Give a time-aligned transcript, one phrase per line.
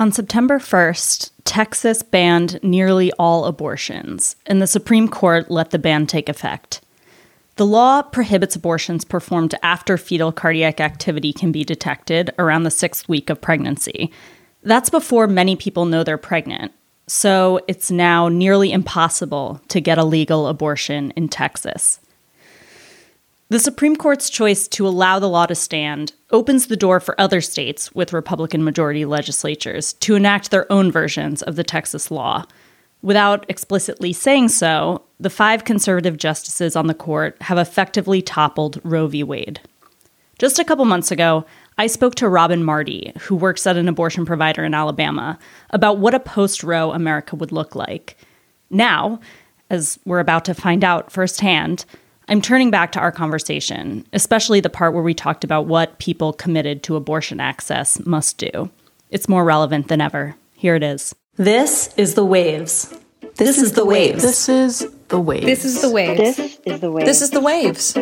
[0.00, 6.06] On September 1st, Texas banned nearly all abortions, and the Supreme Court let the ban
[6.06, 6.80] take effect.
[7.56, 13.08] The law prohibits abortions performed after fetal cardiac activity can be detected around the sixth
[13.08, 14.12] week of pregnancy.
[14.62, 16.70] That's before many people know they're pregnant,
[17.08, 21.98] so it's now nearly impossible to get a legal abortion in Texas.
[23.50, 27.40] The Supreme Court's choice to allow the law to stand opens the door for other
[27.40, 32.44] states with Republican majority legislatures to enact their own versions of the Texas law.
[33.00, 39.06] Without explicitly saying so, the five conservative justices on the court have effectively toppled Roe
[39.06, 39.22] v.
[39.22, 39.60] Wade.
[40.38, 41.46] Just a couple months ago,
[41.78, 45.38] I spoke to Robin Marty, who works at an abortion provider in Alabama,
[45.70, 48.18] about what a post Roe America would look like.
[48.68, 49.20] Now,
[49.70, 51.86] as we're about to find out firsthand,
[52.30, 56.34] I'm turning back to our conversation, especially the part where we talked about what people
[56.34, 58.70] committed to abortion access must do.
[59.08, 60.36] It's more relevant than ever.
[60.52, 61.14] Here it is.
[61.36, 62.94] This is the waves.
[63.22, 64.22] This, this is the waves.
[64.22, 65.46] This is the waves.
[65.46, 66.36] This is the waves.
[66.36, 67.06] This is the waves.
[67.06, 67.94] This is the waves.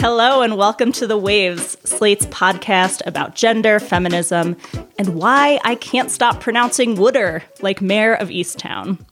[0.00, 4.56] Hello, and welcome to The Waves, Slate's podcast about gender, feminism,
[5.02, 9.04] and why I can't stop pronouncing Wooder like Mare of Easttown.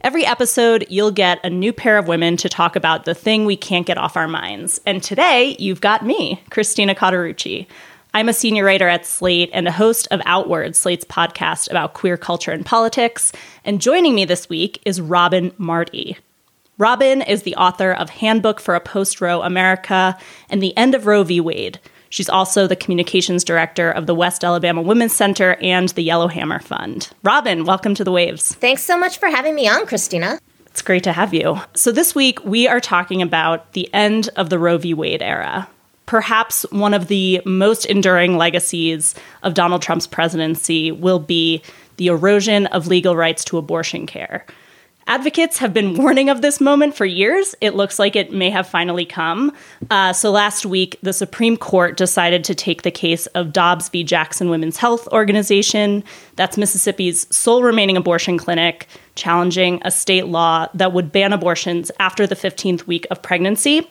[0.00, 3.54] Every episode, you'll get a new pair of women to talk about the thing we
[3.54, 4.80] can't get off our minds.
[4.86, 7.66] And today, you've got me, Christina Cauterucci.
[8.14, 12.16] I'm a senior writer at Slate and a host of Outward, Slate's podcast about queer
[12.16, 13.30] culture and politics.
[13.66, 16.16] And joining me this week is Robin Marty.
[16.78, 20.16] Robin is the author of Handbook for a Post Roe America
[20.48, 21.38] and The End of Roe v.
[21.38, 21.80] Wade.
[22.10, 27.10] She's also the communications director of the West Alabama Women's Center and the Yellowhammer Fund.
[27.22, 28.54] Robin, welcome to the Waves.
[28.54, 30.38] Thanks so much for having me on, Christina.
[30.66, 31.60] It's great to have you.
[31.74, 34.94] So, this week we are talking about the end of the Roe v.
[34.94, 35.68] Wade era.
[36.06, 41.62] Perhaps one of the most enduring legacies of Donald Trump's presidency will be
[41.98, 44.46] the erosion of legal rights to abortion care.
[45.08, 47.54] Advocates have been warning of this moment for years.
[47.62, 49.54] It looks like it may have finally come.
[49.88, 54.04] Uh, so last week, the Supreme Court decided to take the case of Dobbs v.
[54.04, 56.04] Jackson Women's Health Organization.
[56.36, 62.26] That's Mississippi's sole remaining abortion clinic, challenging a state law that would ban abortions after
[62.26, 63.90] the 15th week of pregnancy.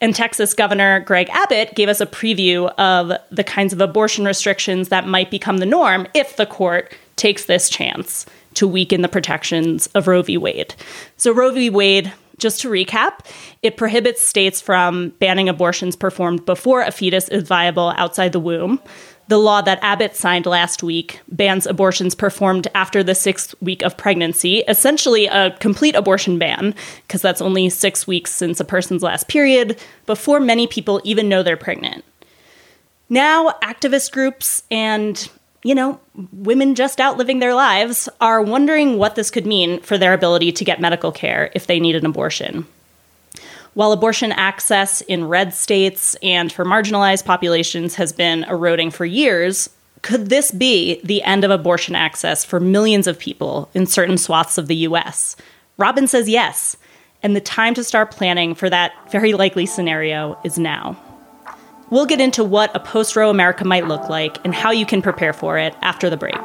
[0.00, 4.88] And Texas Governor Greg Abbott gave us a preview of the kinds of abortion restrictions
[4.88, 9.86] that might become the norm if the court takes this chance to weaken the protections
[9.88, 10.36] of Roe v.
[10.36, 10.74] Wade.
[11.16, 11.70] So, Roe v.
[11.70, 13.26] Wade, just to recap,
[13.62, 18.80] it prohibits states from banning abortions performed before a fetus is viable outside the womb.
[19.28, 23.96] The law that Abbott signed last week bans abortions performed after the sixth week of
[23.96, 26.74] pregnancy, essentially a complete abortion ban,
[27.06, 31.44] because that's only six weeks since a person's last period, before many people even know
[31.44, 32.04] they're pregnant.
[33.08, 35.30] Now, activist groups and
[35.62, 36.00] you know,
[36.32, 40.52] women just out living their lives are wondering what this could mean for their ability
[40.52, 42.66] to get medical care if they need an abortion.
[43.74, 49.70] While abortion access in red states and for marginalized populations has been eroding for years,
[50.02, 54.58] could this be the end of abortion access for millions of people in certain swaths
[54.58, 55.36] of the US?
[55.76, 56.76] Robin says yes,
[57.22, 60.96] and the time to start planning for that very likely scenario is now.
[61.90, 65.02] We'll get into what a post Roe America might look like and how you can
[65.02, 66.36] prepare for it after the break.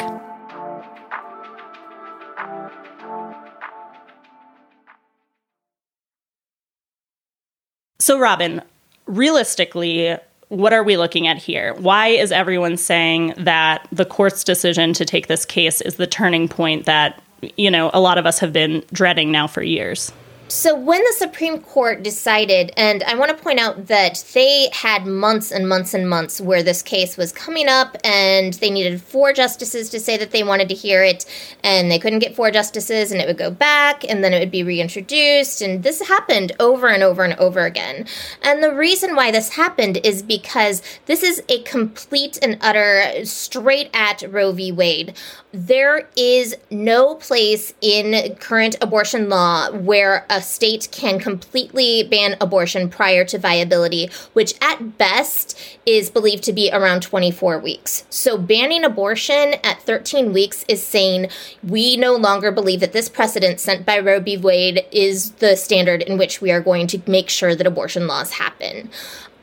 [7.99, 8.61] So, Robin,
[9.05, 10.17] realistically,
[10.49, 11.73] what are we looking at here?
[11.75, 16.47] Why is everyone saying that the court's decision to take this case is the turning
[16.47, 17.21] point that,
[17.57, 20.11] you know, a lot of us have been dreading now for years?
[20.47, 25.07] So, when the Supreme Court decided, and I want to point out that they had
[25.07, 29.33] months and months and months where this case was coming up, and they needed four
[29.33, 31.25] justices to say that they wanted to hear it,
[31.63, 34.51] and they couldn't get four justices, and it would go back, and then it would
[34.51, 35.63] be reintroduced.
[35.63, 38.05] And this happened over and over and over again.
[38.43, 43.89] And the reason why this happened is because this is a complete and utter straight
[43.95, 44.71] at Roe v.
[44.71, 45.15] Wade.
[45.57, 52.89] There is no place in current abortion law where a state can completely ban abortion
[52.89, 58.03] prior to viability, which at best is believed to be around 24 weeks.
[58.09, 61.29] So banning abortion at 13 weeks is saying
[61.63, 64.35] we no longer believe that this precedent sent by Roe v.
[64.35, 68.31] Wade is the standard in which we are going to make sure that abortion laws
[68.31, 68.89] happen.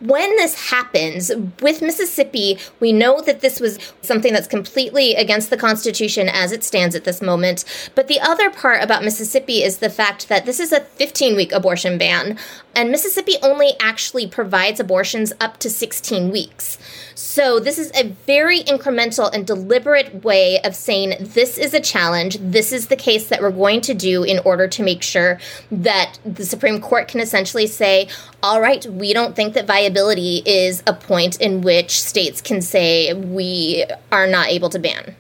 [0.03, 5.57] When this happens with Mississippi, we know that this was something that's completely against the
[5.57, 7.65] Constitution as it stands at this moment.
[7.95, 11.53] But the other part about Mississippi is the fact that this is a 15 week
[11.53, 12.37] abortion ban,
[12.75, 16.79] and Mississippi only actually provides abortions up to 16 weeks.
[17.15, 22.39] So, this is a very incremental and deliberate way of saying this is a challenge.
[22.41, 25.39] This is the case that we're going to do in order to make sure
[25.71, 28.09] that the Supreme Court can essentially say,
[28.43, 33.15] all right, we don't think that viability is a point in which states can say
[33.15, 35.15] we are not able to ban.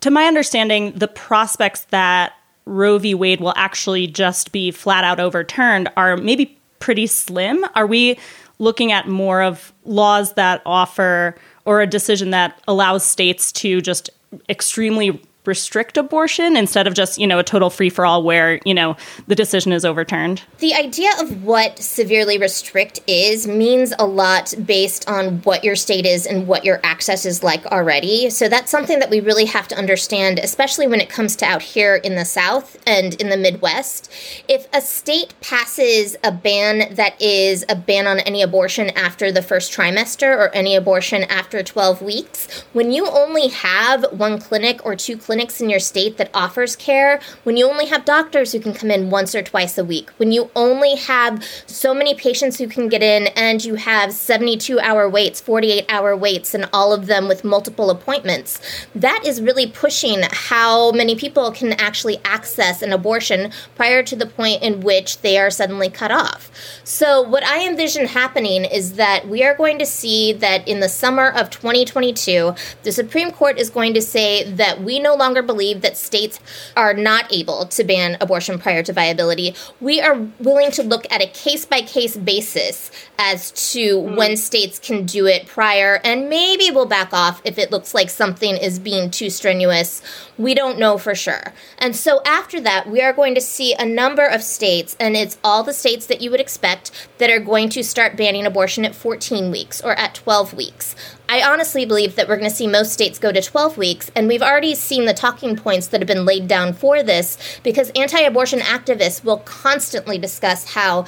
[0.00, 2.34] To my understanding, the prospects that
[2.66, 3.14] Roe v.
[3.14, 7.64] Wade will actually just be flat out overturned are maybe pretty slim.
[7.74, 8.18] Are we
[8.58, 11.34] looking at more of laws that offer
[11.64, 14.10] or a decision that allows states to just
[14.48, 18.74] extremely restrict abortion instead of just, you know, a total free for all where, you
[18.74, 18.96] know,
[19.26, 20.42] the decision is overturned?
[20.58, 26.06] The idea of what severely restrict is means a lot based on what your state
[26.06, 28.30] is and what your access is like already.
[28.30, 31.62] So that's something that we really have to understand, especially when it comes to out
[31.62, 34.12] here in the South and in the Midwest.
[34.48, 39.42] If a state passes a ban that is a ban on any abortion after the
[39.42, 44.96] first trimester or any abortion after 12 weeks, when you only have one clinic or
[44.96, 48.58] two clinics, clinics in your state that offers care, when you only have doctors who
[48.58, 52.56] can come in once or twice a week, when you only have so many patients
[52.56, 56.94] who can get in and you have 72 hour waits, 48 hour waits, and all
[56.94, 58.58] of them with multiple appointments,
[58.94, 64.24] that is really pushing how many people can actually access an abortion prior to the
[64.24, 66.50] point in which they are suddenly cut off.
[66.82, 70.88] So, what I envision happening is that we are going to see that in the
[70.88, 72.54] summer of 2022,
[72.84, 76.38] the Supreme Court is going to say that we no longer longer believe that states
[76.76, 79.54] are not able to ban abortion prior to viability.
[79.80, 84.16] We are willing to look at a case by case basis as to mm.
[84.16, 88.08] when states can do it prior, and maybe we'll back off if it looks like
[88.08, 90.00] something is being too strenuous.
[90.38, 91.52] We don't know for sure.
[91.78, 95.38] And so after that, we are going to see a number of states, and it's
[95.42, 98.94] all the states that you would expect that are going to start banning abortion at
[98.94, 100.94] 14 weeks or at 12 weeks.
[101.28, 104.28] I honestly believe that we're going to see most states go to 12 weeks, and
[104.28, 108.20] we've already seen the talking points that have been laid down for this because anti
[108.20, 111.04] abortion activists will constantly discuss how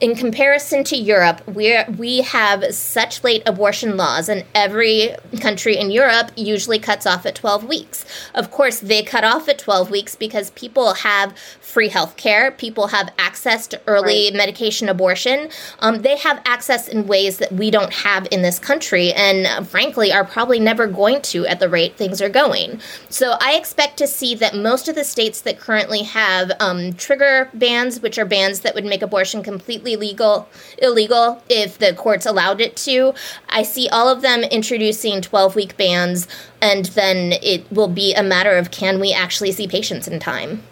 [0.00, 5.90] in comparison to Europe, we we have such late abortion laws, and every country in
[5.90, 8.04] Europe usually cuts off at 12 weeks.
[8.34, 12.88] Of course, they cut off at 12 weeks because people have free health care, people
[12.88, 14.36] have access to early right.
[14.36, 15.48] medication abortion.
[15.80, 19.64] Um, they have access in ways that we don't have in this country, and uh,
[19.64, 22.80] frankly, are probably never going to at the rate things are going.
[23.08, 27.50] So I expect to see that most of the states that currently have um, trigger
[27.52, 30.48] bans, which are bans that would make abortion completely completely legal
[30.80, 33.14] illegal if the courts allowed it to.
[33.48, 36.28] I see all of them introducing 12 week bans,
[36.60, 40.62] and then it will be a matter of can we actually see patients in time.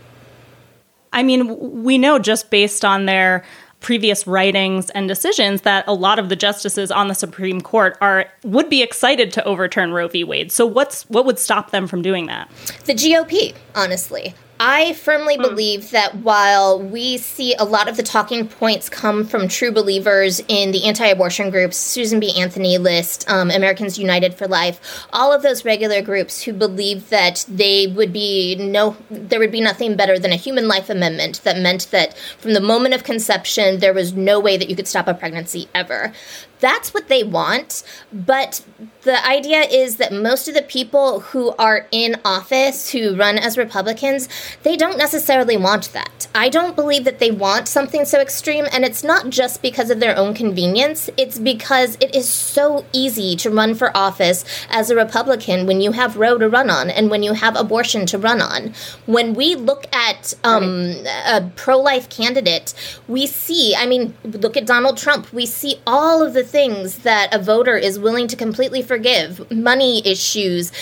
[1.12, 3.44] I mean, we know just based on their
[3.80, 8.26] previous writings and decisions that a lot of the justices on the Supreme Court are
[8.42, 10.24] would be excited to overturn Roe v.
[10.24, 10.52] Wade.
[10.52, 12.50] So what's what would stop them from doing that?
[12.84, 14.34] The GOP, honestly.
[14.58, 15.42] I firmly hmm.
[15.42, 20.40] believe that while we see a lot of the talking points come from true believers
[20.48, 22.32] in the anti abortion groups, Susan B.
[22.36, 27.44] Anthony list, um, Americans United for Life, all of those regular groups who believe that
[27.48, 31.58] they would be no, there would be nothing better than a human life amendment that
[31.58, 35.06] meant that from the moment of conception, there was no way that you could stop
[35.06, 36.12] a pregnancy ever
[36.60, 37.82] that's what they want.
[38.12, 38.64] But
[39.02, 43.56] the idea is that most of the people who are in office who run as
[43.56, 44.28] Republicans,
[44.62, 46.26] they don't necessarily want that.
[46.34, 50.00] I don't believe that they want something so extreme, and it's not just because of
[50.00, 54.96] their own convenience, it's because it is so easy to run for office as a
[54.96, 58.40] Republican when you have Roe to run on and when you have abortion to run
[58.40, 58.72] on.
[59.06, 60.96] When we look at um,
[61.26, 62.74] a pro life candidate,
[63.08, 67.34] we see, I mean, look at Donald Trump, we see all of the things that
[67.34, 69.50] a voter is willing to completely forgive.
[69.50, 70.72] Money issues,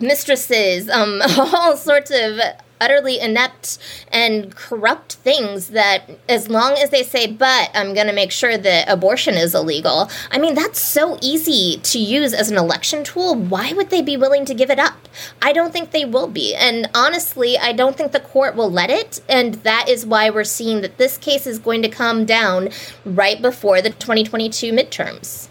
[0.00, 2.40] mistresses, um, all sorts of
[2.80, 3.78] utterly inept
[4.12, 8.56] and corrupt things that as long as they say but i'm going to make sure
[8.56, 13.34] that abortion is illegal i mean that's so easy to use as an election tool.
[13.34, 15.08] Why would they be willing to give it up?
[15.42, 16.54] I don't think they will be.
[16.54, 19.20] And honestly i don't think the court will let it.
[19.28, 22.70] And that is why we're seeing that this case is going to come down
[23.04, 25.47] right before the 2022 midterms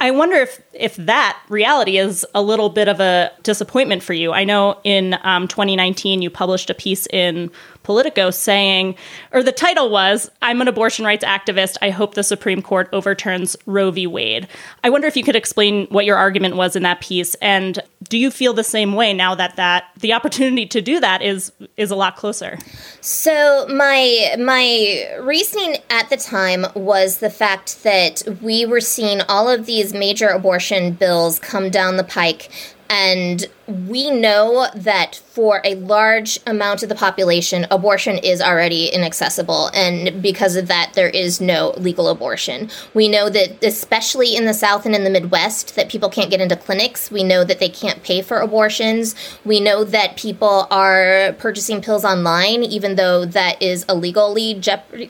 [0.00, 4.32] I wonder if if that reality is a little bit of a disappointment for you.
[4.32, 7.50] I know in um, 2019 you published a piece in
[7.84, 8.96] Politico saying,
[9.32, 11.76] or the title was, I'm an abortion rights activist.
[11.80, 14.06] I hope the Supreme Court overturns Roe v.
[14.06, 14.48] Wade.
[14.82, 17.34] I wonder if you could explain what your argument was in that piece.
[17.36, 21.22] And do you feel the same way now that, that the opportunity to do that
[21.22, 22.58] is is a lot closer?
[23.00, 29.48] So my my reasoning at the time was the fact that we were seeing all
[29.48, 32.50] of these major abortion bills come down the pike
[32.88, 39.70] and we know that for a large amount of the population, abortion is already inaccessible.
[39.74, 42.70] And because of that, there is no legal abortion.
[42.92, 46.40] We know that, especially in the South and in the Midwest, that people can't get
[46.40, 47.10] into clinics.
[47.10, 49.14] We know that they can't pay for abortions.
[49.44, 54.60] We know that people are purchasing pills online, even though that is a legally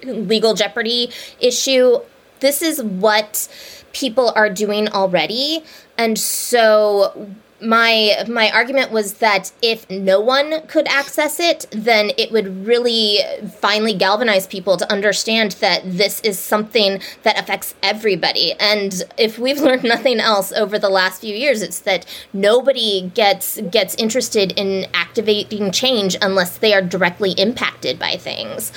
[0.05, 1.99] legal jeopardy issue.
[2.41, 3.49] This is what
[3.93, 5.65] people are doing already.
[5.97, 12.31] And so my my argument was that if no one could access it then it
[12.31, 13.19] would really
[13.59, 18.53] finally galvanize people to understand that this is something that affects everybody.
[18.61, 23.61] And if we've learned nothing else over the last few years it's that nobody gets
[23.63, 28.73] gets interested in activating change unless they are directly impacted by things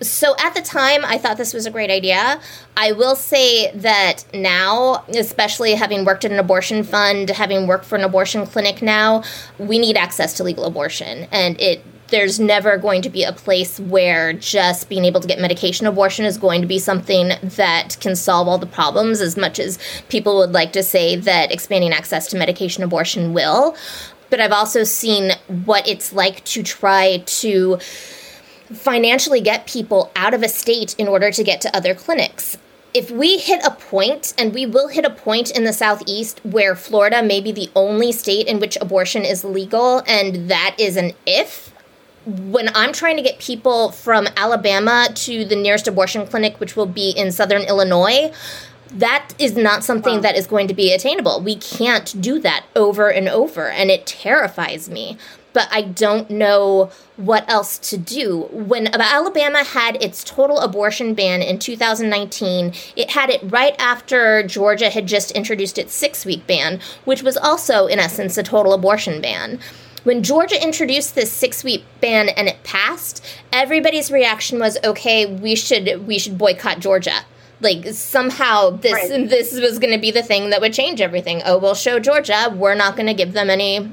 [0.00, 2.40] so at the time, I thought this was a great idea.
[2.76, 7.96] I will say that now, especially having worked at an abortion fund, having worked for
[7.96, 9.22] an abortion clinic now,
[9.58, 11.26] we need access to legal abortion.
[11.32, 15.40] And it there's never going to be a place where just being able to get
[15.40, 19.58] medication abortion is going to be something that can solve all the problems as much
[19.58, 23.76] as people would like to say that expanding access to medication abortion will.
[24.30, 25.32] But I've also seen
[25.64, 27.78] what it's like to try to
[28.72, 32.58] financially get people out of a state in order to get to other clinics.
[32.94, 36.74] If we hit a point, and we will hit a point in the Southeast where
[36.74, 41.12] Florida may be the only state in which abortion is legal, and that is an
[41.26, 41.74] if,
[42.24, 46.86] when I'm trying to get people from Alabama to the nearest abortion clinic, which will
[46.86, 48.32] be in southern Illinois,
[48.92, 50.20] that is not something wow.
[50.22, 51.40] that is going to be attainable.
[51.40, 55.18] We can't do that over and over, and it terrifies me
[55.56, 58.42] but I don't know what else to do.
[58.52, 64.90] When Alabama had its total abortion ban in 2019, it had it right after Georgia
[64.90, 69.22] had just introduced its six week ban, which was also, in essence, a total abortion
[69.22, 69.58] ban
[70.04, 75.56] when Georgia introduced this six week ban and it passed, everybody's reaction was, "Okay, we
[75.56, 77.24] should we should boycott Georgia."
[77.60, 79.28] Like somehow this right.
[79.28, 81.42] this was going to be the thing that would change everything.
[81.44, 82.54] Oh, we'll show Georgia.
[82.54, 83.90] We're not going to give them any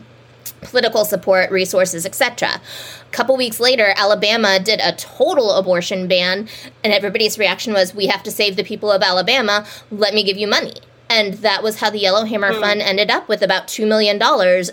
[0.61, 2.61] political support, resources, etc.
[3.01, 6.47] A couple weeks later, Alabama did a total abortion ban,
[6.83, 9.65] and everybody's reaction was, We have to save the people of Alabama.
[9.91, 10.73] Let me give you money.
[11.09, 12.59] And that was how the Yellowhammer mm.
[12.59, 14.21] Fund ended up with about $2 million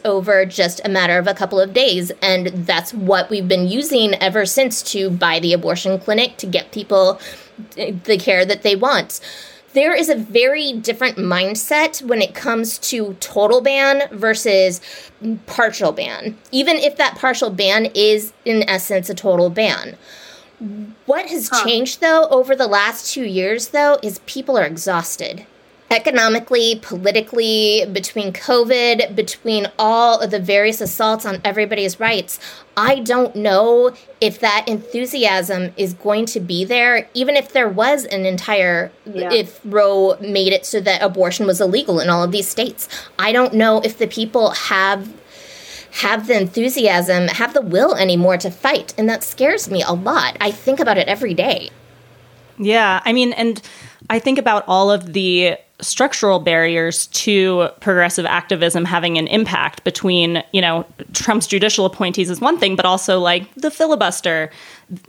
[0.04, 2.12] over just a matter of a couple of days.
[2.22, 6.72] And that's what we've been using ever since to buy the abortion clinic to get
[6.72, 7.20] people
[7.74, 9.20] the care that they want
[9.72, 14.80] there is a very different mindset when it comes to total ban versus
[15.46, 19.96] partial ban, even if that partial ban is, in essence, a total ban.
[21.06, 21.64] What has huh.
[21.64, 25.46] changed, though, over the last two years, though, is people are exhausted
[25.90, 32.38] economically, politically, between COVID, between all of the various assaults on everybody's rights,
[32.76, 38.04] I don't know if that enthusiasm is going to be there, even if there was
[38.04, 39.32] an entire, yeah.
[39.32, 42.88] if Roe made it so that abortion was illegal in all of these states.
[43.18, 45.12] I don't know if the people have
[45.92, 48.94] have the enthusiasm, have the will anymore to fight.
[48.96, 50.36] And that scares me a lot.
[50.40, 51.70] I think about it every day.
[52.58, 53.00] Yeah.
[53.04, 53.60] I mean, and
[54.08, 60.42] I think about all of the structural barriers to progressive activism having an impact between,
[60.52, 64.50] you know, Trump's judicial appointees is one thing, but also like the filibuster,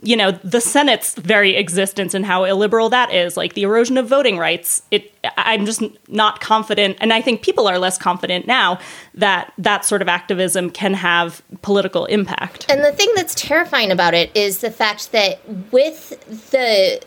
[0.02, 4.08] you know, the Senate's very existence and how illiberal that is, like the erosion of
[4.08, 4.82] voting rights.
[4.92, 8.80] It I'm just not confident and I think people are less confident now
[9.14, 12.66] that that sort of activism can have political impact.
[12.70, 15.40] And the thing that's terrifying about it is the fact that
[15.72, 16.10] with
[16.52, 17.02] the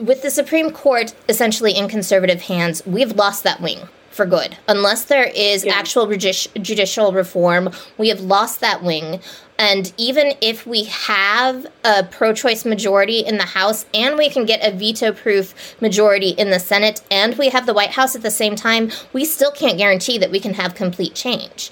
[0.00, 3.80] with the Supreme Court essentially in conservative hands, we've lost that wing
[4.10, 4.56] for good.
[4.66, 5.74] Unless there is yeah.
[5.74, 9.20] actual judicial reform, we have lost that wing.
[9.58, 14.46] And even if we have a pro choice majority in the House and we can
[14.46, 18.22] get a veto proof majority in the Senate and we have the White House at
[18.22, 21.70] the same time, we still can't guarantee that we can have complete change.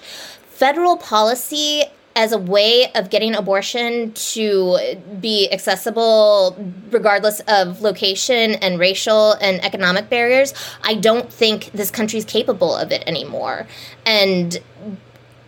[0.48, 1.84] Federal policy
[2.18, 4.76] as a way of getting abortion to
[5.20, 6.56] be accessible
[6.90, 12.90] regardless of location and racial and economic barriers, I don't think this country's capable of
[12.90, 13.68] it anymore.
[14.04, 14.58] And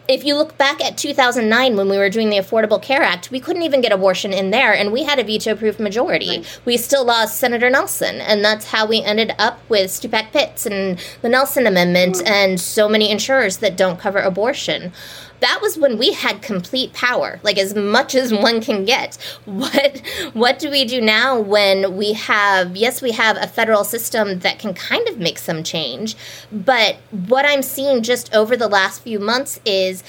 [0.06, 3.40] if you look back at 2009 when we were doing the Affordable Care Act, we
[3.40, 6.38] couldn't even get abortion in there, and we had a veto proof majority.
[6.38, 6.60] Right.
[6.64, 11.00] We still lost Senator Nelson, and that's how we ended up with Stupak Pitts and
[11.22, 12.26] the Nelson Amendment mm-hmm.
[12.28, 14.92] and so many insurers that don't cover abortion
[15.40, 19.16] that was when we had complete power like as much as one can get.
[19.44, 24.40] What what do we do now when we have yes we have a federal system
[24.40, 26.16] that can kind of make some change
[26.52, 30.02] but what i'm seeing just over the last few months is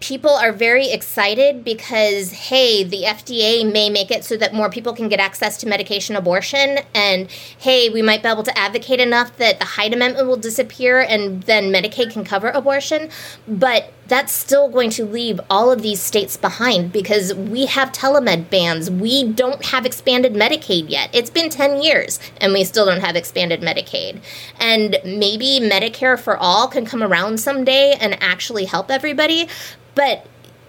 [0.00, 4.92] people are very excited because hey the fda may make it so that more people
[4.92, 9.36] can get access to medication abortion and hey we might be able to advocate enough
[9.36, 13.10] that the hyde amendment will disappear and then medicaid can cover abortion.
[13.46, 18.50] But that's still going to leave all of these states behind because we have telemed
[18.50, 23.00] bans we don't have expanded medicaid yet it's been 10 years and we still don't
[23.00, 24.20] have expanded medicaid
[24.58, 29.48] and maybe medicare for all can come around someday and actually help everybody
[29.94, 30.26] but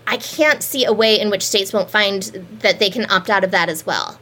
[0.08, 2.24] I can't see a way in which states won't find
[2.60, 4.20] that they can opt out of that as well.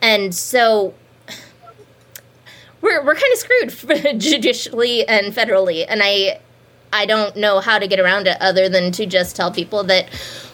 [0.00, 0.94] And so
[2.80, 5.84] we're, we're kind of screwed judicially and federally.
[5.88, 6.40] And I,
[6.92, 10.10] I don't know how to get around it other than to just tell people that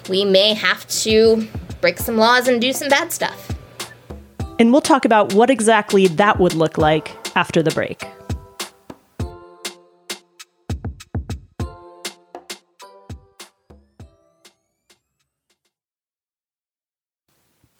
[0.09, 1.49] we may have to
[1.81, 3.53] break some laws and do some bad stuff.
[4.61, 8.07] And we'll talk about what exactly that would look like after the break.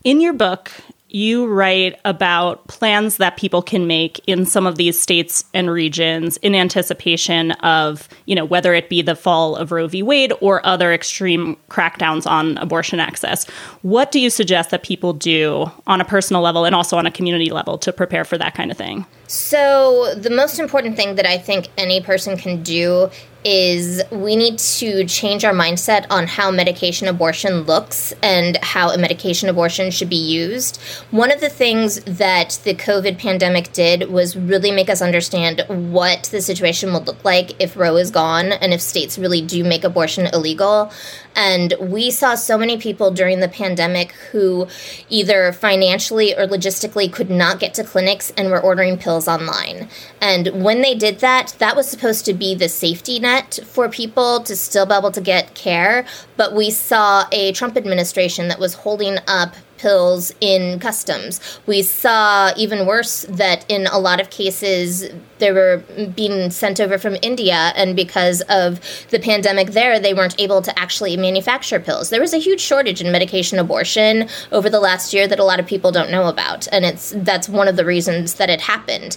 [0.05, 0.71] In your book,
[1.11, 6.37] you write about plans that people can make in some of these states and regions
[6.39, 10.03] in anticipation of, you know, whether it be the fall of Roe v.
[10.03, 13.49] Wade or other extreme crackdowns on abortion access.
[13.83, 17.11] What do you suggest that people do on a personal level and also on a
[17.11, 19.07] community level to prepare for that kind of thing?
[19.27, 23.11] So, the most important thing that I think any person can do
[23.51, 28.99] is we need to change our mindset on how medication abortion looks and how a
[28.99, 30.79] medication abortion should be used.
[31.13, 36.25] One of the things that the COVID pandemic did was really make us understand what
[36.25, 39.83] the situation would look like if Roe is gone and if states really do make
[39.83, 40.93] abortion illegal.
[41.35, 44.67] And we saw so many people during the pandemic who
[45.09, 49.89] either financially or logistically could not get to clinics and were ordering pills online.
[50.21, 54.41] And when they did that, that was supposed to be the safety net for people
[54.41, 56.05] to still be able to get care.
[56.37, 61.41] But we saw a Trump administration that was holding up pills in customs.
[61.67, 65.83] We saw even worse that in a lot of cases they were
[66.17, 70.77] being sent over from India, and because of the pandemic there, they weren't able to
[70.77, 72.11] actually manufacture pills.
[72.11, 75.61] There was a huge shortage in medication abortion over the last year that a lot
[75.61, 79.17] of people don't know about, and it's that's one of the reasons that it happened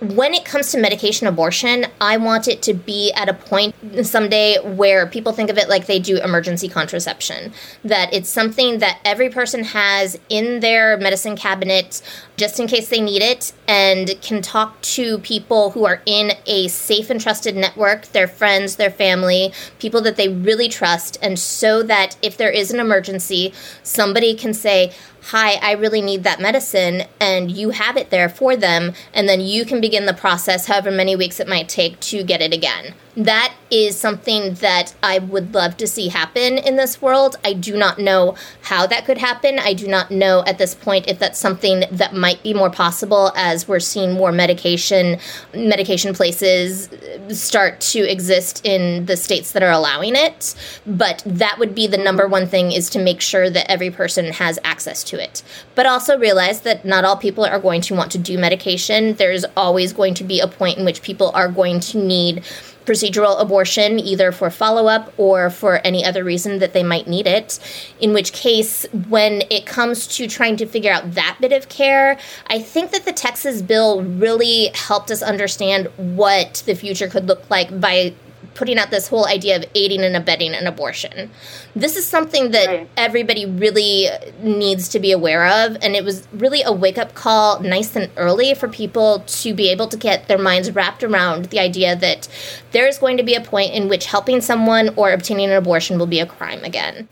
[0.00, 4.58] when it comes to medication abortion, I want it to be at a point someday
[4.62, 7.52] where people think of it like they do emergency contraception.
[7.84, 12.00] That it's something that every person has in their medicine cabinet
[12.38, 16.68] just in case they need it and can talk to people who are in a
[16.68, 21.18] safe and trusted network, their friends, their family, people that they really trust.
[21.20, 24.92] And so that if there is an emergency, somebody can say,
[25.24, 29.40] hi, I really need that medicine, and you have it there for them, and then
[29.40, 32.94] you can begin the process, however many weeks it might take, to get it again
[33.18, 37.36] that is something that I would love to see happen in this world.
[37.44, 39.58] I do not know how that could happen.
[39.58, 43.32] I do not know at this point if that's something that might be more possible
[43.34, 45.18] as we're seeing more medication
[45.52, 46.88] medication places
[47.30, 50.54] start to exist in the states that are allowing it.
[50.86, 54.32] But that would be the number one thing is to make sure that every person
[54.32, 55.42] has access to it.
[55.74, 59.14] But also realize that not all people are going to want to do medication.
[59.14, 62.44] There's always going to be a point in which people are going to need
[62.88, 67.26] procedural abortion, either for follow up or for any other reason that they might need
[67.26, 67.58] it.
[68.00, 72.18] In which case, when it comes to trying to figure out that bit of care,
[72.46, 77.50] I think that the Texas bill really helped us understand what the future could look
[77.50, 78.14] like by
[78.58, 81.30] putting out this whole idea of aiding and abetting an abortion.
[81.76, 82.88] This is something that right.
[82.96, 84.08] everybody really
[84.42, 88.10] needs to be aware of, and it was really a wake up call nice and
[88.16, 92.26] early for people to be able to get their minds wrapped around the idea that
[92.72, 96.06] there's going to be a point in which helping someone or obtaining an abortion will
[96.06, 97.08] be a crime again.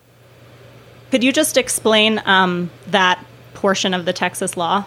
[1.12, 4.84] Could you just explain um, that portion of the Texas law?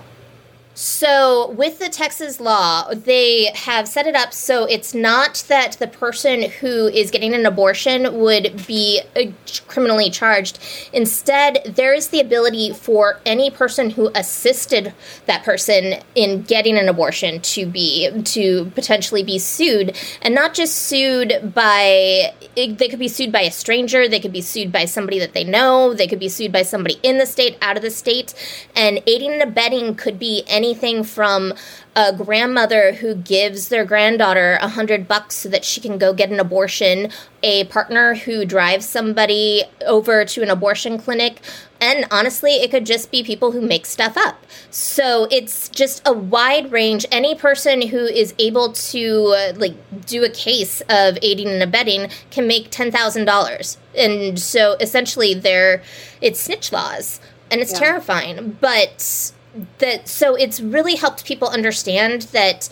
[0.81, 5.87] So, with the Texas law, they have set it up so it's not that the
[5.87, 9.23] person who is getting an abortion would be uh,
[9.67, 10.57] criminally charged.
[10.93, 14.93] Instead, there is the ability for any person who assisted
[15.25, 20.75] that person in getting an abortion to be to potentially be sued and not just
[20.75, 25.19] sued by they could be sued by a stranger, they could be sued by somebody
[25.19, 27.91] that they know, they could be sued by somebody in the state, out of the
[27.91, 28.33] state,
[28.75, 31.53] and aiding and abetting could be any anything from
[31.95, 36.29] a grandmother who gives their granddaughter a hundred bucks so that she can go get
[36.29, 37.09] an abortion,
[37.41, 41.41] a partner who drives somebody over to an abortion clinic,
[41.81, 44.45] and honestly, it could just be people who make stuff up.
[44.69, 47.05] So it's just a wide range.
[47.11, 52.09] Any person who is able to uh, like do a case of aiding and abetting
[52.29, 55.81] can make ten thousand dollars, and so essentially, they're
[56.21, 57.79] it's snitch laws, and it's yeah.
[57.79, 58.57] terrifying.
[58.61, 59.31] But
[59.79, 62.69] that so it's really helped people understand that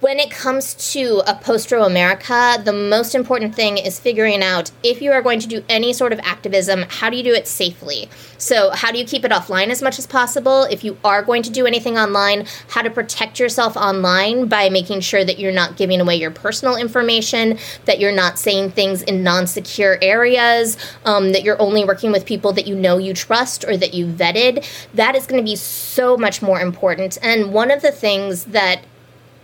[0.00, 4.70] when it comes to a post Roe America, the most important thing is figuring out
[4.82, 7.46] if you are going to do any sort of activism, how do you do it
[7.46, 8.08] safely?
[8.38, 10.64] So, how do you keep it offline as much as possible?
[10.64, 15.02] If you are going to do anything online, how to protect yourself online by making
[15.02, 19.22] sure that you're not giving away your personal information, that you're not saying things in
[19.22, 23.64] non secure areas, um, that you're only working with people that you know you trust
[23.64, 24.66] or that you vetted.
[24.94, 27.18] That is going to be so much more important.
[27.22, 28.80] And one of the things that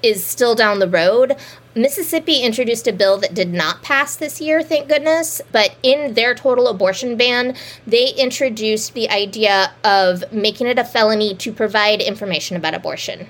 [0.03, 1.37] is still down the road.
[1.75, 5.43] Mississippi introduced a bill that did not pass this year, thank goodness.
[5.53, 7.55] But in their total abortion ban,
[7.87, 13.29] they introduced the idea of making it a felony to provide information about abortion.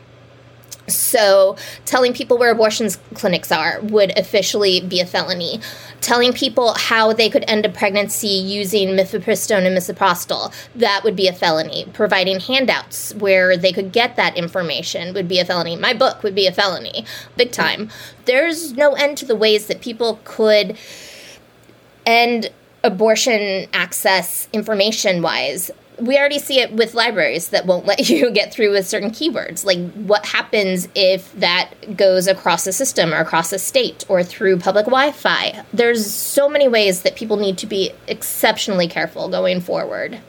[0.89, 5.61] So, telling people where abortion clinics are would officially be a felony.
[6.01, 11.27] Telling people how they could end a pregnancy using mifepristone and misoprostol, that would be
[11.27, 11.87] a felony.
[11.93, 15.77] Providing handouts where they could get that information would be a felony.
[15.77, 17.05] My book would be a felony,
[17.37, 17.91] big time.
[18.25, 20.77] There's no end to the ways that people could
[22.05, 22.51] end
[22.85, 28.53] abortion access information wise we already see it with libraries that won't let you get
[28.53, 29.65] through with certain keywords.
[29.65, 34.59] Like, what happens if that goes across a system or across a state or through
[34.59, 35.63] public Wi Fi?
[35.73, 40.21] There's so many ways that people need to be exceptionally careful going forward.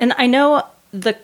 [0.00, 1.16] And I know the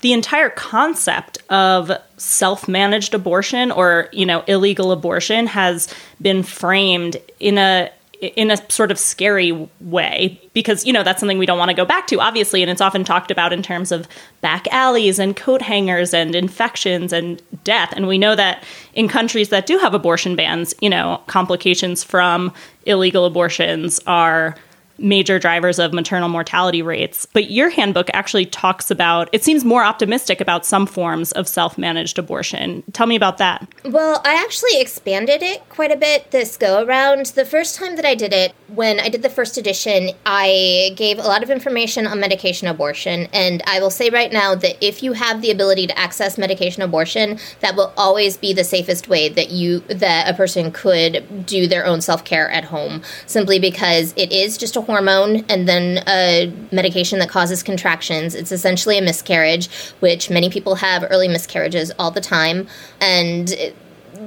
[0.00, 7.58] the entire concept of self-managed abortion or you know illegal abortion has been framed in
[7.58, 7.90] a
[8.22, 11.74] in a sort of scary way because you know that's something we don't want to
[11.74, 14.06] go back to obviously and it's often talked about in terms of
[14.40, 18.62] back alleys and coat hangers and infections and death and we know that
[18.94, 22.52] in countries that do have abortion bans you know complications from
[22.86, 24.54] illegal abortions are
[24.98, 27.26] major drivers of maternal mortality rates.
[27.32, 31.78] But your handbook actually talks about, it seems more optimistic about some forms of self
[31.78, 32.82] managed abortion.
[32.92, 33.66] Tell me about that.
[33.84, 37.26] Well, I actually expanded it quite a bit this go around.
[37.26, 41.18] The first time that I did it, when I did the first edition, I gave
[41.18, 43.28] a lot of information on medication abortion.
[43.32, 46.82] And I will say right now that if you have the ability to access medication
[46.82, 51.66] abortion, that will always be the safest way that you that a person could do
[51.66, 56.02] their own self care at home, simply because it is just a hormone and then
[56.06, 58.34] a medication that causes contractions.
[58.34, 59.68] It's essentially a miscarriage,
[60.00, 62.66] which many people have early miscarriages all the time.
[63.00, 63.76] And it,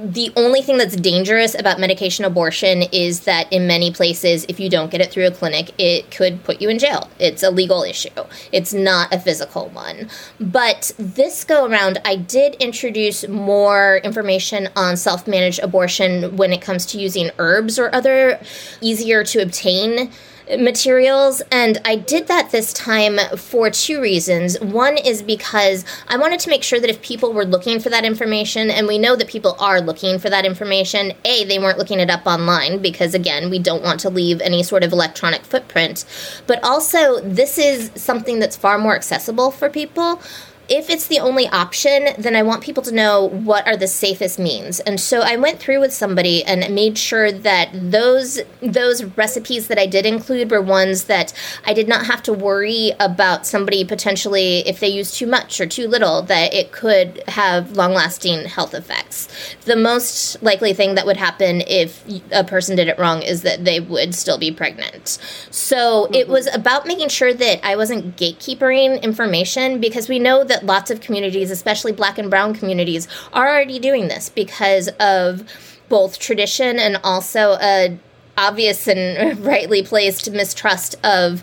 [0.04, 4.68] the only thing that's dangerous about medication abortion is that in many places, if you
[4.68, 7.08] don't get it through a clinic, it could put you in jail.
[7.18, 8.08] It's a legal issue,
[8.52, 10.08] it's not a physical one.
[10.40, 16.60] But this go around, I did introduce more information on self managed abortion when it
[16.60, 18.40] comes to using herbs or other
[18.80, 20.10] easier to obtain
[20.48, 24.60] materials, and I did that this time for two reasons.
[24.60, 28.04] One is because I wanted to make sure that if people were looking for that
[28.04, 32.00] information, and we know that people are looking for that information, A, they weren't looking
[32.00, 36.04] it up online, because again, we don't want to leave any sort of electronic footprint,
[36.46, 40.20] but also this is something that's far more accessible for people
[40.68, 44.38] if it's the only option, then I want people to know what are the safest
[44.38, 44.80] means.
[44.80, 49.78] And so I went through with somebody and made sure that those those recipes that
[49.78, 51.32] I did include were ones that
[51.64, 55.66] I did not have to worry about somebody potentially if they use too much or
[55.66, 59.28] too little that it could have long-lasting health effects.
[59.64, 63.64] The most likely thing that would happen if a person did it wrong is that
[63.64, 65.18] they would still be pregnant.
[65.50, 66.14] So mm-hmm.
[66.14, 70.66] it was about making sure that I wasn't gatekeeping information because we know that that
[70.66, 75.42] lots of communities, especially black and brown communities, are already doing this because of
[75.88, 77.98] both tradition and also a
[78.38, 81.42] obvious and rightly placed mistrust of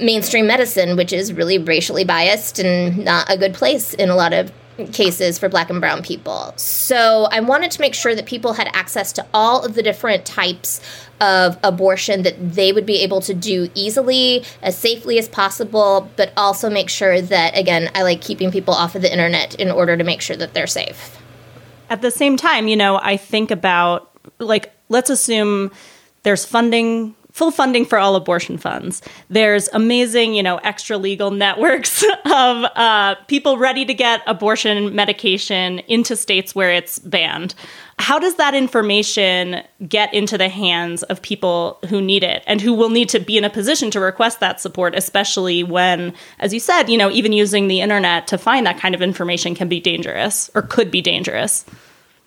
[0.00, 4.32] mainstream medicine, which is really racially biased and not a good place in a lot
[4.32, 4.52] of
[4.92, 6.52] cases for black and brown people.
[6.56, 10.24] So I wanted to make sure that people had access to all of the different
[10.24, 10.80] types
[11.20, 16.32] of abortion that they would be able to do easily, as safely as possible, but
[16.36, 19.96] also make sure that, again, I like keeping people off of the internet in order
[19.96, 21.18] to make sure that they're safe.
[21.90, 25.72] At the same time, you know, I think about, like, let's assume
[26.22, 29.00] there's funding full funding for all abortion funds.
[29.30, 35.78] There's amazing, you know, extra legal networks of uh, people ready to get abortion medication
[35.80, 37.54] into states where it's banned.
[38.00, 42.74] How does that information get into the hands of people who need it and who
[42.74, 46.58] will need to be in a position to request that support, especially when, as you
[46.58, 49.78] said, you know, even using the internet to find that kind of information can be
[49.78, 51.64] dangerous or could be dangerous?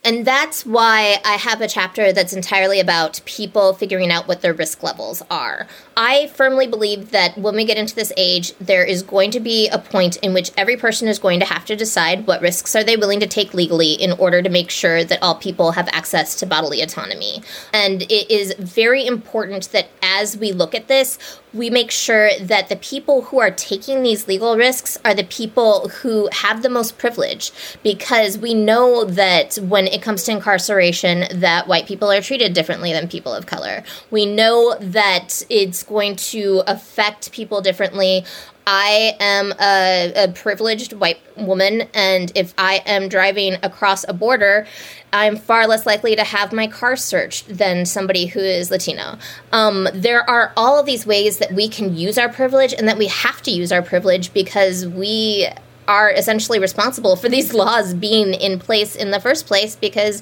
[0.03, 4.53] And that's why I have a chapter that's entirely about people figuring out what their
[4.53, 5.67] risk levels are.
[5.97, 9.67] I firmly believe that when we get into this age, there is going to be
[9.67, 12.83] a point in which every person is going to have to decide what risks are
[12.83, 16.35] they willing to take legally in order to make sure that all people have access
[16.37, 17.41] to bodily autonomy.
[17.73, 21.19] And it is very important that as we look at this,
[21.53, 25.89] we make sure that the people who are taking these legal risks are the people
[25.89, 27.51] who have the most privilege
[27.83, 32.93] because we know that when it comes to incarceration that white people are treated differently
[32.93, 33.83] than people of color.
[34.09, 38.23] We know that it's going to affect people differently
[38.67, 44.67] I am a, a, privileged white woman, and if I am driving across a border,
[45.11, 49.17] I'm far less likely to have my car searched than somebody who is Latino.
[49.51, 52.97] Um, there are all of these ways that we can use our privilege and that
[52.97, 55.49] we have to use our privilege because we
[55.87, 60.21] are essentially responsible for these laws being in place in the first place because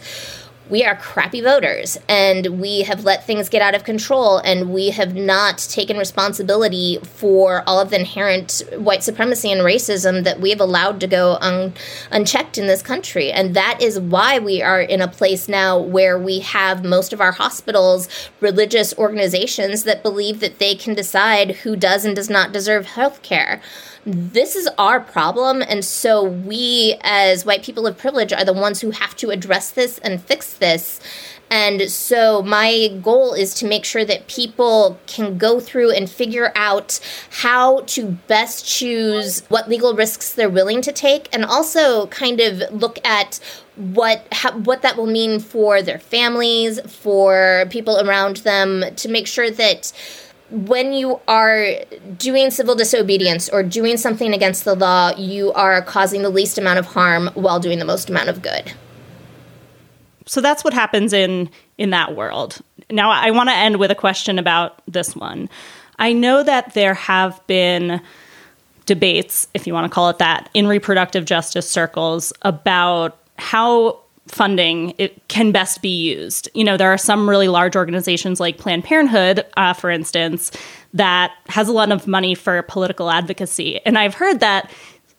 [0.69, 4.91] we are crappy voters and we have let things get out of control and we
[4.91, 10.51] have not taken responsibility for all of the inherent white supremacy and racism that we
[10.51, 11.73] have allowed to go un-
[12.12, 13.32] unchecked in this country.
[13.32, 17.21] And that is why we are in a place now where we have most of
[17.21, 18.08] our hospitals
[18.39, 23.21] religious organizations that believe that they can decide who does and does not deserve health
[23.23, 23.62] care
[24.05, 25.62] this is our problem.
[25.62, 29.71] And so we, as white people of privilege, are the ones who have to address
[29.71, 30.99] this and fix this.
[31.51, 36.51] And so my goal is to make sure that people can go through and figure
[36.55, 36.99] out
[37.31, 42.71] how to best choose what legal risks they're willing to take and also kind of
[42.71, 43.39] look at
[43.75, 49.25] what how, what that will mean for their families, for people around them to make
[49.25, 49.91] sure that
[50.51, 51.75] when you are
[52.17, 56.79] doing civil disobedience or doing something against the law, you are causing the least amount
[56.79, 58.73] of harm while doing the most amount of good.
[60.25, 62.59] So that's what happens in in that world.
[62.91, 65.49] Now I want to end with a question about this one.
[65.97, 68.01] I know that there have been
[68.85, 73.99] debates, if you want to call it that, in reproductive justice circles about how
[74.30, 76.50] funding it can best be used.
[76.54, 80.52] You know, there are some really large organizations like Planned Parenthood, uh, for instance,
[80.94, 83.80] that has a lot of money for political advocacy.
[83.86, 84.72] And I've heard that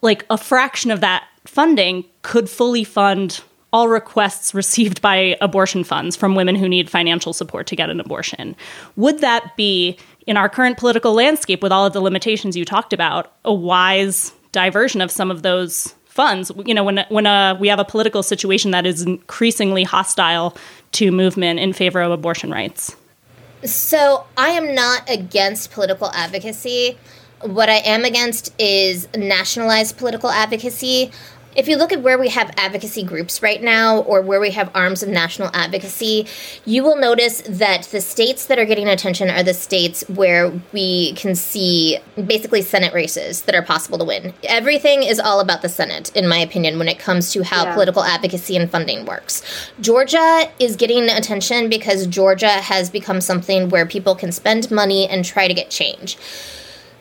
[0.03, 3.41] like a fraction of that funding could fully fund
[3.73, 8.01] all requests received by abortion funds from women who need financial support to get an
[8.01, 8.57] abortion.
[8.97, 9.97] Would that be,
[10.27, 14.33] in our current political landscape, with all of the limitations you talked about, a wise
[14.53, 16.53] diversion of some of those funds.
[16.67, 20.55] You know, when when uh, we have a political situation that is increasingly hostile
[20.93, 22.95] to movement in favor of abortion rights.
[23.65, 26.99] So I am not against political advocacy.
[27.41, 31.11] What I am against is nationalized political advocacy
[31.57, 34.71] if you look at where we have advocacy groups right now or where we have
[34.75, 36.27] arms of national advocacy,
[36.65, 41.13] you will notice that the states that are getting attention are the states where we
[41.15, 44.33] can see basically Senate races that are possible to win.
[44.45, 47.75] Everything is all about the Senate, in my opinion, when it comes to how yeah.
[47.75, 49.43] political advocacy and funding works.
[49.81, 55.25] Georgia is getting attention because Georgia has become something where people can spend money and
[55.25, 56.17] try to get change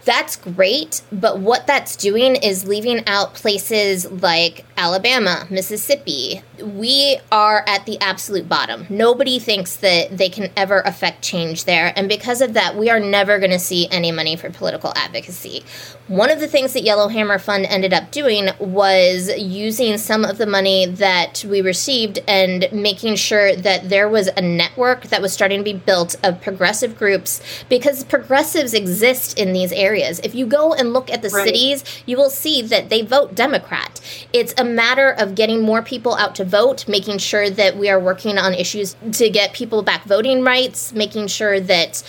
[0.09, 6.41] that's great, but what that's doing is leaving out places like Alabama, Mississippi.
[6.63, 8.87] We are at the absolute bottom.
[8.89, 12.99] Nobody thinks that they can ever affect change there, and because of that, we are
[12.99, 15.63] never going to see any money for political advocacy.
[16.07, 20.47] One of the things that Yellowhammer Fund ended up doing was using some of the
[20.47, 25.59] money that we received and making sure that there was a network that was starting
[25.59, 30.19] to be built of progressive groups because progressives exist in these areas areas.
[30.19, 31.45] If you go and look at the right.
[31.45, 34.01] cities, you will see that they vote Democrat.
[34.33, 37.99] It's a matter of getting more people out to vote, making sure that we are
[37.99, 42.03] working on issues to get people back voting rights, making sure that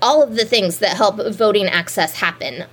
[0.00, 2.64] all of the things that help voting access happen.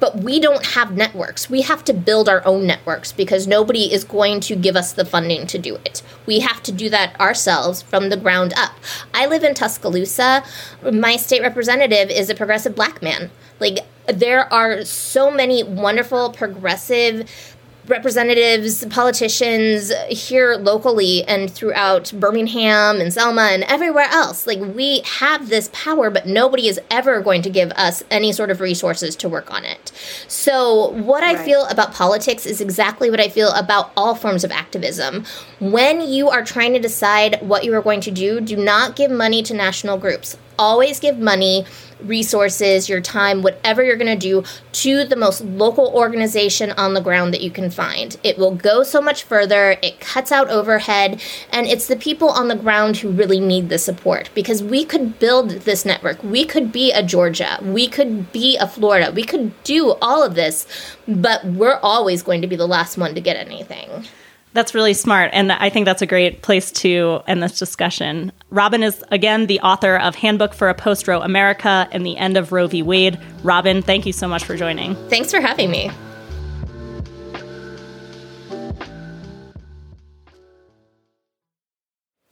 [0.00, 1.48] But we don't have networks.
[1.48, 5.04] We have to build our own networks because nobody is going to give us the
[5.04, 6.02] funding to do it.
[6.26, 8.72] We have to do that ourselves from the ground up.
[9.14, 10.44] I live in Tuscaloosa.
[10.92, 13.30] My state representative is a progressive black man.
[13.58, 17.55] Like, there are so many wonderful progressive
[17.88, 24.46] representatives, politicians here locally and throughout Birmingham and Selma and everywhere else.
[24.46, 28.50] Like, we have this power, but nobody is ever going to give us any sort
[28.50, 29.92] of resources to work on it.
[30.28, 34.50] So, what I feel about politics is exactly what I feel about all forms of
[34.50, 35.24] activism.
[35.60, 39.10] When you are trying to decide what you are going to do, do not give
[39.10, 40.36] money to national groups.
[40.58, 41.66] Always give money
[42.00, 47.00] resources, your time, whatever you're going to do to the most local organization on the
[47.00, 48.16] ground that you can find.
[48.22, 52.48] It will go so much further, it cuts out overhead, and it's the people on
[52.48, 56.22] the ground who really need the support because we could build this network.
[56.22, 60.34] We could be a Georgia, we could be a Florida, we could do all of
[60.34, 60.66] this,
[61.08, 64.06] but we're always going to be the last one to get anything.
[64.56, 65.32] That's really smart.
[65.34, 68.32] And I think that's a great place to end this discussion.
[68.48, 72.38] Robin is, again, the author of Handbook for a Post Roe America and the End
[72.38, 72.82] of Roe v.
[72.82, 73.20] Wade.
[73.42, 74.94] Robin, thank you so much for joining.
[75.10, 75.90] Thanks for having me.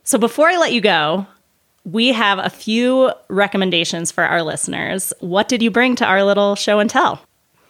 [0.05, 1.27] So before I let you go,
[1.85, 5.13] we have a few recommendations for our listeners.
[5.21, 7.21] What did you bring to our little show and tell?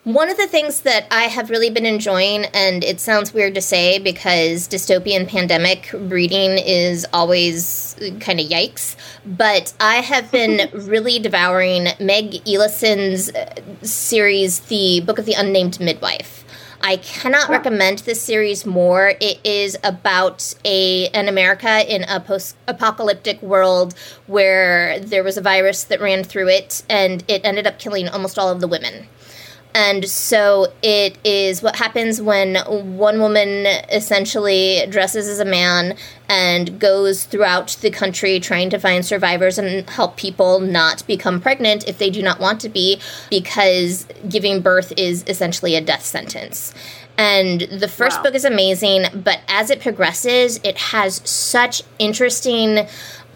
[0.05, 3.62] One of the things that I have really been enjoying, and it sounds weird to
[3.62, 11.19] say because dystopian pandemic reading is always kind of yikes, but I have been really
[11.21, 16.45] devouring Meg Elison's uh, series, The Book of the Unnamed Midwife.
[16.83, 19.14] I cannot recommend this series more.
[19.23, 23.95] It is about a an America in a post-apocalyptic world
[24.27, 28.38] where there was a virus that ran through it and it ended up killing almost
[28.38, 29.09] all of the women.
[29.75, 32.55] And so it is what happens when
[32.97, 35.97] one woman essentially dresses as a man
[36.29, 41.89] and goes throughout the country trying to find survivors and help people not become pregnant
[41.89, 46.73] if they do not want to be, because giving birth is essentially a death sentence.
[47.19, 48.25] And the first wow.
[48.25, 52.87] book is amazing, but as it progresses, it has such interesting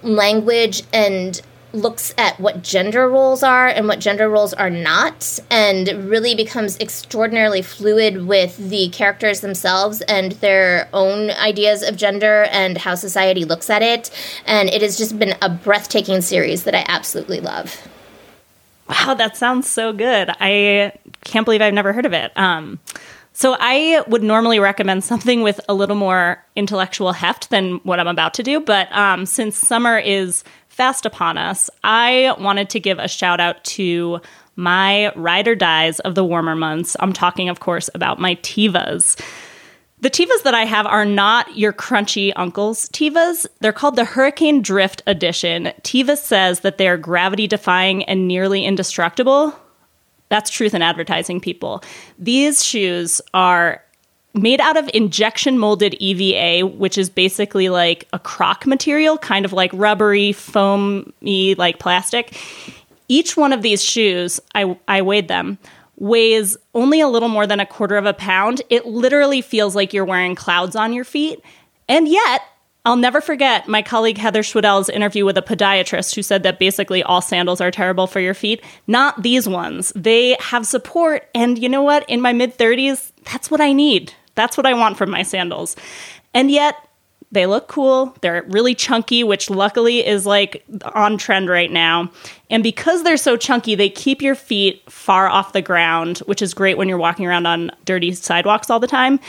[0.03, 1.41] language and
[1.73, 6.79] looks at what gender roles are and what gender roles are not, and really becomes
[6.81, 13.45] extraordinarily fluid with the characters themselves and their own ideas of gender and how society
[13.45, 14.11] looks at it.
[14.47, 17.87] And it has just been a breathtaking series that I absolutely love.
[18.89, 20.31] Wow, that sounds so good.
[20.41, 22.33] I can't believe I've never heard of it.
[22.37, 22.79] Um,
[23.39, 28.09] so I would normally recommend something with a little more intellectual heft than what I'm
[28.09, 32.99] about to do, but um, since summer is fast upon us, I wanted to give
[32.99, 34.21] a shout out to
[34.57, 36.97] my ride or dies of the warmer months.
[36.99, 39.15] I'm talking, of course, about my Tevas.
[40.01, 43.47] The Tevas that I have are not your crunchy uncle's Tevas.
[43.61, 45.73] They're called the Hurricane Drift Edition.
[45.83, 49.57] Teva says that they're gravity defying and nearly indestructible.
[50.29, 51.83] That's truth in advertising, people.
[52.19, 53.83] These shoes are
[54.35, 59.53] made out of injection molded EVA, which is basically like a croc material, kind of
[59.53, 62.39] like rubbery, foamy, like plastic.
[63.09, 65.59] Each one of these shoes, I, I weighed them,
[65.97, 68.63] weighs only a little more than a quarter of a pound.
[68.69, 71.41] It literally feels like you're wearing clouds on your feet.
[71.89, 72.43] And yet,
[72.89, 77.03] I'll never forget my colleague Heather Schwedel's interview with a podiatrist who said that basically
[77.03, 78.65] all sandals are terrible for your feet.
[78.87, 79.93] Not these ones.
[79.95, 81.29] They have support.
[81.35, 82.09] And you know what?
[82.09, 84.15] In my mid 30s, that's what I need.
[84.37, 85.77] That's what I want from my sandals.
[86.33, 86.77] And yet,
[87.31, 88.17] they look cool.
[88.23, 92.11] They're really chunky, which luckily is like on trend right now.
[92.49, 96.55] And because they're so chunky, they keep your feet far off the ground, which is
[96.55, 99.21] great when you're walking around on dirty sidewalks all the time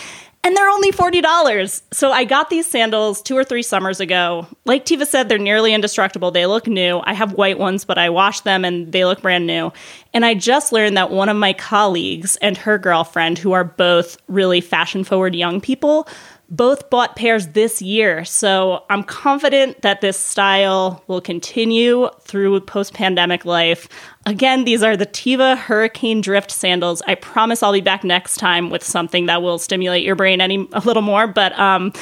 [0.43, 1.82] and they're only $40.
[1.91, 4.47] So I got these sandals two or three summers ago.
[4.65, 6.32] Like Teva said, they're nearly indestructible.
[6.32, 7.02] They look new.
[7.04, 9.73] I have white ones, but I washed them and they look brand new.
[10.13, 14.17] And I just learned that one of my colleagues and her girlfriend, who are both
[14.28, 16.08] really fashion forward young people,
[16.49, 18.25] both bought pairs this year.
[18.25, 23.88] So I'm confident that this style will continue through post pandemic life.
[24.25, 27.01] Again, these are the Teva Hurricane Drift sandals.
[27.05, 30.67] I promise I'll be back next time with something that will stimulate your brain any
[30.73, 31.27] a little more.
[31.27, 31.93] But um,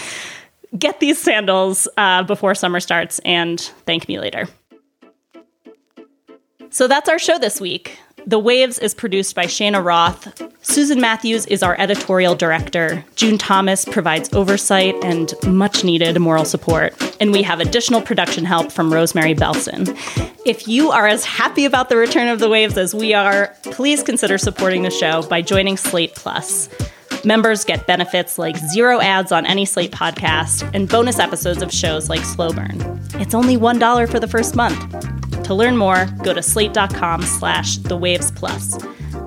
[0.77, 4.47] get these sandals uh, before summer starts and thank me later.
[6.69, 7.97] So that's our show this week.
[8.27, 10.41] The Waves is produced by Shana Roth.
[10.61, 13.05] Susan Matthews is our editorial director.
[13.15, 16.93] June Thomas provides oversight and much needed moral support.
[17.21, 19.87] And we have additional production help from Rosemary Belson.
[20.45, 24.03] If you are as happy about the return of the waves as we are, please
[24.03, 26.67] consider supporting the show by joining Slate Plus.
[27.23, 32.09] Members get benefits like zero ads on any Slate podcast and bonus episodes of shows
[32.09, 32.75] like Slow Burn.
[33.13, 35.06] It's only $1 for the first month.
[35.47, 38.77] To learn more, go to slate.com slash the waves plus.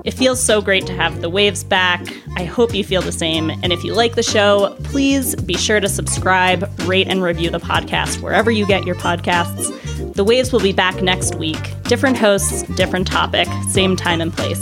[0.05, 2.05] It feels so great to have the waves back.
[2.37, 3.49] I hope you feel the same.
[3.49, 7.59] And if you like the show, please be sure to subscribe, rate, and review the
[7.59, 10.13] podcast wherever you get your podcasts.
[10.13, 11.73] The waves will be back next week.
[11.85, 14.61] Different hosts, different topic, same time and place.